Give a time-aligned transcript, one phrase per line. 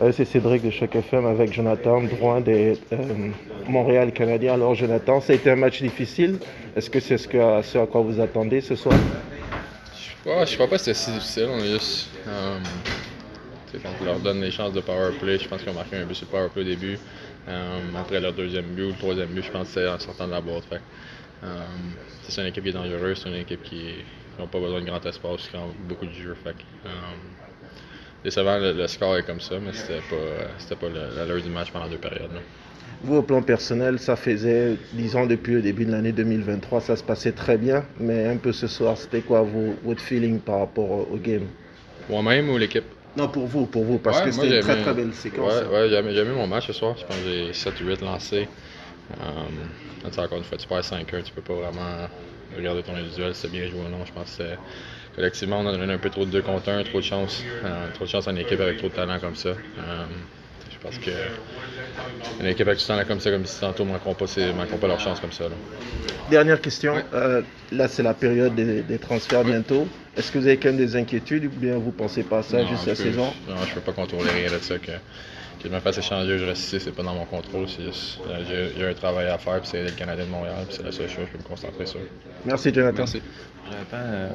[0.00, 2.96] Euh, c'est Cédric de Choc FM avec Jonathan Drouin des euh,
[3.68, 4.54] Montréal Canadien.
[4.54, 6.38] Alors Jonathan, ça a été un match difficile.
[6.74, 8.94] Est-ce que c'est ce, à quoi vous attendez ce soir?
[10.24, 11.48] Je crois pas que c'était si difficile.
[11.50, 12.08] On juste.
[12.28, 12.58] euh,
[13.82, 16.06] quand on leur donne les chances de power play, je pense qu'ils ont marqué un
[16.06, 16.98] but sur le power play au début.
[17.96, 20.32] Après leur deuxième but ou le troisième but, je pense que c'était en sortant de
[20.32, 20.64] la boîte.
[22.28, 23.94] C'est une équipe qui est dangereuse, c'est une équipe qui
[24.38, 26.36] n'a pas besoin de grand espace, qui a beaucoup de jeux.
[28.24, 30.16] Décevant, le, le score est comme ça, mais c'était pas,
[30.58, 32.32] c'était pas l'allure du match pendant deux périodes.
[32.32, 32.40] là.
[33.02, 37.02] Vous, au plan personnel, ça faisait, disons, depuis le début de l'année 2023, ça se
[37.02, 37.84] passait très bien.
[37.98, 41.46] Mais un peu ce soir, c'était quoi vos- votre feeling par rapport au, game?
[42.10, 42.84] Moi-même ou l'équipe?
[43.16, 45.62] Non, pour vous, pour vous, parce Ouais, que c'était une très très belle séquence.
[45.62, 46.94] Ouais, ouais, j'ai aimé, mon match ce soir.
[46.98, 48.46] Je pense que j'ai 7 ou 8 lancés.
[49.20, 52.06] Euh, encore une fois, tu perds 5-1, tu peux pas vraiment
[52.56, 54.04] regarder ton individuel c'est bien joué ou non?
[54.04, 54.60] Je pense que c'est-
[55.14, 57.46] collectivement, on a donné un peu trop de 2 contre 1, trop de chance.
[57.64, 59.58] Euh, trop de chance une équipe avec trop de talent comme ça.
[60.80, 61.10] Euh, pense que
[62.40, 64.24] une équipe avec du talent comme ça, comme si tantôt, ne manqueront pas,
[64.56, 65.44] manqueront pas leur chance comme ça.
[65.44, 65.50] là.
[66.30, 66.94] Dernière question.
[66.94, 67.04] Ouais.
[67.14, 69.86] Euh, là, c'est la période des, des transferts bientôt.
[70.16, 72.58] Est-ce que vous avez quand même des inquiétudes ou bien vous pensez pas à ça
[72.62, 73.32] Non, juste la peux- saison?
[73.48, 74.78] Non, je peux pas contrôler rien de ça.
[74.78, 77.68] Que, que je me fasse échanger je reste ici, c'est pas dans mon contrôle.
[77.68, 80.64] C'est juste, euh, j'ai, j'ai un travail à faire, puis c'est le Canadien de Montréal,
[80.66, 82.00] puis c'est la seule chose que je peux me concentrer sur.
[82.46, 82.98] Merci, Jonathan.
[82.98, 83.20] Merci.
[83.66, 84.28] Jonathan, euh,